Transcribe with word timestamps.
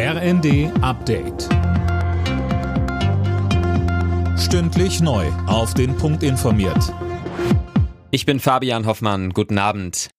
RND 0.00 0.70
Update. 0.80 1.48
Stündlich 4.38 5.00
neu. 5.00 5.26
Auf 5.48 5.74
den 5.74 5.96
Punkt 5.96 6.22
informiert. 6.22 6.94
Ich 8.12 8.24
bin 8.24 8.38
Fabian 8.38 8.86
Hoffmann. 8.86 9.30
Guten 9.30 9.58
Abend. 9.58 10.10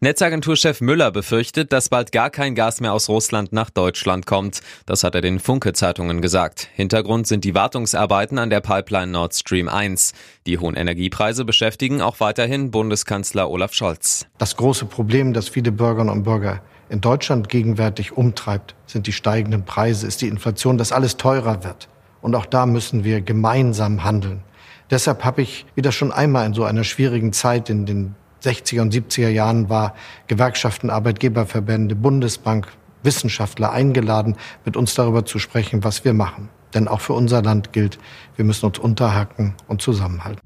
Netzagenturchef 0.00 0.80
Müller 0.80 1.12
befürchtet, 1.12 1.72
dass 1.72 1.88
bald 1.88 2.10
gar 2.10 2.30
kein 2.30 2.56
Gas 2.56 2.80
mehr 2.80 2.92
aus 2.92 3.08
Russland 3.08 3.52
nach 3.52 3.70
Deutschland 3.70 4.26
kommt. 4.26 4.60
Das 4.86 5.04
hat 5.04 5.14
er 5.14 5.20
den 5.20 5.38
Funke-Zeitungen 5.38 6.20
gesagt. 6.20 6.66
Hintergrund 6.74 7.28
sind 7.28 7.44
die 7.44 7.54
Wartungsarbeiten 7.54 8.40
an 8.40 8.50
der 8.50 8.60
Pipeline 8.60 9.12
Nord 9.12 9.36
Stream 9.36 9.68
1. 9.68 10.14
Die 10.48 10.58
hohen 10.58 10.74
Energiepreise 10.74 11.44
beschäftigen 11.44 12.02
auch 12.02 12.18
weiterhin 12.18 12.72
Bundeskanzler 12.72 13.50
Olaf 13.50 13.72
Scholz. 13.72 14.26
Das 14.38 14.56
große 14.56 14.86
Problem, 14.86 15.32
das 15.32 15.48
viele 15.48 15.70
Bürgerinnen 15.70 16.10
und 16.10 16.24
Bürger 16.24 16.60
in 16.90 17.00
Deutschland 17.00 17.48
gegenwärtig 17.48 18.16
umtreibt, 18.16 18.74
sind 18.86 19.06
die 19.06 19.12
steigenden 19.12 19.64
Preise, 19.64 20.06
ist 20.06 20.20
die 20.20 20.28
Inflation, 20.28 20.76
dass 20.76 20.92
alles 20.92 21.16
teurer 21.16 21.64
wird. 21.64 21.88
Und 22.20 22.34
auch 22.34 22.46
da 22.46 22.66
müssen 22.66 23.04
wir 23.04 23.20
gemeinsam 23.20 24.04
handeln. 24.04 24.42
Deshalb 24.90 25.24
habe 25.24 25.40
ich, 25.40 25.66
wie 25.76 25.82
das 25.82 25.94
schon 25.94 26.10
einmal 26.10 26.44
in 26.46 26.52
so 26.52 26.64
einer 26.64 26.82
schwierigen 26.82 27.32
Zeit 27.32 27.70
in 27.70 27.86
den 27.86 28.16
60er 28.42 28.80
und 28.80 28.92
70er 28.92 29.28
Jahren 29.28 29.68
war, 29.68 29.94
Gewerkschaften, 30.26 30.90
Arbeitgeberverbände, 30.90 31.94
Bundesbank, 31.94 32.66
Wissenschaftler 33.04 33.70
eingeladen, 33.70 34.36
mit 34.64 34.76
uns 34.76 34.94
darüber 34.94 35.24
zu 35.24 35.38
sprechen, 35.38 35.84
was 35.84 36.04
wir 36.04 36.12
machen. 36.12 36.48
Denn 36.74 36.88
auch 36.88 37.00
für 37.00 37.12
unser 37.12 37.40
Land 37.42 37.72
gilt, 37.72 37.98
wir 38.36 38.44
müssen 38.44 38.66
uns 38.66 38.78
unterhacken 38.78 39.54
und 39.68 39.80
zusammenhalten. 39.80 40.40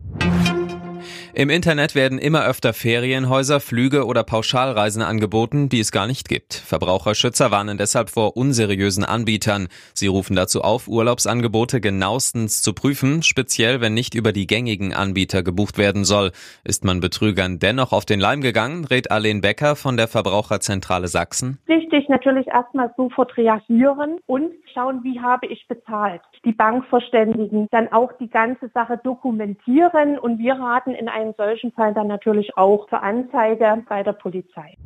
Im 1.36 1.50
Internet 1.50 1.96
werden 1.96 2.20
immer 2.20 2.46
öfter 2.46 2.72
Ferienhäuser, 2.72 3.58
Flüge 3.58 4.06
oder 4.06 4.22
Pauschalreisen 4.22 5.02
angeboten, 5.02 5.68
die 5.68 5.80
es 5.80 5.90
gar 5.90 6.06
nicht 6.06 6.28
gibt. 6.28 6.54
Verbraucherschützer 6.54 7.50
warnen 7.50 7.76
deshalb 7.76 8.08
vor 8.08 8.36
unseriösen 8.36 9.02
Anbietern. 9.02 9.66
Sie 9.94 10.06
rufen 10.06 10.36
dazu 10.36 10.60
auf, 10.60 10.86
Urlaubsangebote 10.86 11.80
genauestens 11.80 12.62
zu 12.62 12.72
prüfen, 12.72 13.24
speziell 13.24 13.80
wenn 13.80 13.94
nicht 13.94 14.14
über 14.14 14.30
die 14.30 14.46
gängigen 14.46 14.94
Anbieter 14.94 15.42
gebucht 15.42 15.76
werden 15.76 16.04
soll. 16.04 16.30
Ist 16.62 16.84
man 16.84 17.00
Betrügern 17.00 17.58
dennoch 17.58 17.92
auf 17.92 18.04
den 18.04 18.20
Leim 18.20 18.40
gegangen, 18.40 18.84
rät 18.84 19.10
Arlene 19.10 19.40
Becker 19.40 19.74
von 19.74 19.96
der 19.96 20.06
Verbraucherzentrale 20.06 21.08
Sachsen. 21.08 21.58
Wichtig 21.66 22.08
natürlich 22.08 22.46
erstmal 22.46 22.94
sofort 22.96 23.36
reagieren 23.36 24.20
und 24.26 24.52
schauen, 24.72 25.00
wie 25.02 25.20
habe 25.20 25.46
ich 25.46 25.66
bezahlt. 25.66 26.20
Die 26.44 26.52
Bank 26.52 26.84
verständigen, 26.86 27.66
dann 27.72 27.92
auch 27.92 28.12
die 28.20 28.28
ganze 28.28 28.68
Sache 28.68 29.00
dokumentieren 29.02 30.18
und 30.18 30.38
wir 30.38 30.54
raten 30.54 30.94
in 30.94 31.08
einem 31.08 31.23
einem 31.24 31.34
solchen 31.36 31.72
Fall 31.72 31.94
dann 31.94 32.06
natürlich 32.06 32.56
auch 32.56 32.88
zur 32.88 33.02
Anzeige 33.02 33.82
bei 33.88 34.02
der 34.02 34.12
Polizei. 34.12 34.76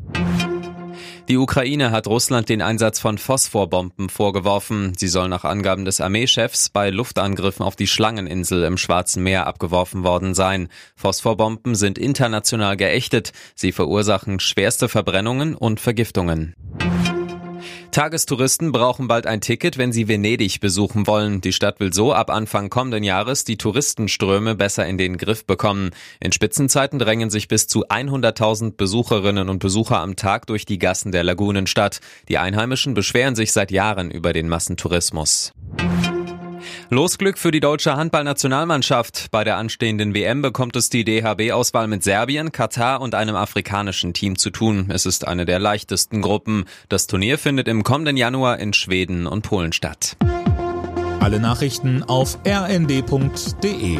Die 1.28 1.36
Ukraine 1.36 1.91
hat 1.91 2.06
Russland 2.06 2.48
den 2.48 2.62
Einsatz 2.62 3.00
von 3.00 3.19
Phosphorbomben 3.19 4.08
vorgeworfen. 4.08 4.95
Sie 4.97 5.08
soll 5.08 5.28
nach 5.28 5.45
Angaben 5.45 5.84
des 5.84 6.00
Armeechefs 6.00 6.70
bei 6.70 6.89
Luftangriffen 6.89 7.64
auf 7.64 7.77
die 7.77 7.86
Schlangeninsel 7.86 8.64
im 8.64 8.78
Schwarzen 8.78 9.22
Meer 9.22 9.47
abgeworfen 9.47 10.05
worden 10.05 10.34
sein. 10.34 10.69
Phosphorbomben 10.97 11.75
sind 11.75 11.98
international 11.98 12.78
geächtet. 12.78 13.33
Sie 13.55 13.73
verursachen 13.73 14.41
schwerste 14.41 14.89
Verbrennungen 14.89 15.55
und 15.55 15.80
Vergiftungen. 15.80 16.55
Tagestouristen 17.91 18.70
brauchen 18.70 19.08
bald 19.08 19.27
ein 19.27 19.41
Ticket, 19.41 19.78
wenn 19.78 19.92
sie 19.92 20.08
Venedig 20.08 20.61
besuchen 20.61 21.06
wollen. 21.06 21.41
Die 21.41 21.53
Stadt 21.53 21.81
will 21.81 21.92
so 21.92 22.12
ab 22.12 22.30
Anfang 22.30 22.70
kommenden 22.70 23.03
Jahres 23.03 23.45
die 23.45 23.56
Touristenströme 23.56 24.55
besser 24.55 24.86
in 24.86 24.98
den 24.98 25.17
Griff 25.17 25.45
bekommen. 25.45 25.91
In 26.20 26.33
Spitzenzeiten 26.33 26.98
drängen 26.98 27.30
sich 27.30 27.48
bis 27.48 27.67
zu 27.67 27.86
100.000 27.86 28.77
Besucherinnen 28.77 29.48
und 29.48 29.58
Besucher 29.58 29.98
am 29.98 30.17
Tag 30.17 30.47
durch 30.47 30.64
die 30.64 30.78
Gassen 30.78 31.12
der 31.12 31.25
Lagunenstadt. 31.25 32.00
Die 32.28 32.39
Einheimischen 32.39 32.95
beschweren 32.95 33.34
sich 33.34 33.53
seit 33.53 33.70
Jahren 33.70 34.11
über 34.11 34.33
den 34.33 34.48
Massentourismus. 34.48 35.52
Losglück 36.91 37.36
für 37.36 37.50
die 37.50 37.61
deutsche 37.61 37.97
Handballnationalmannschaft. 37.97 39.31
Bei 39.31 39.44
der 39.44 39.58
anstehenden 39.58 40.14
WM 40.14 40.41
bekommt 40.41 40.75
es 40.75 40.89
die 40.89 41.05
DHB-Auswahl 41.05 41.86
mit 41.86 42.02
Serbien, 42.02 42.51
Katar 42.51 43.02
und 43.02 43.14
einem 43.14 43.36
afrikanischen 43.36 44.14
Team 44.14 44.39
zu 44.39 44.48
tun. 44.48 44.89
Es 44.90 45.05
ist 45.05 45.29
eine 45.29 45.45
der 45.45 45.58
leichtesten 45.58 46.23
Gruppen. 46.23 46.64
Das 46.89 47.07
Turnier 47.07 47.36
findet 47.36 47.68
im 47.68 47.85
kommenden 47.85 48.17
Januar 48.17 48.58
in 48.58 48.73
Schweden 48.73 49.27
und 49.27 49.42
Polen 49.42 49.74
statt. 49.74 50.17
Alle 51.20 51.40
Nachrichten 51.40 52.02
auf 52.05 52.39
rnd.de 52.46 53.98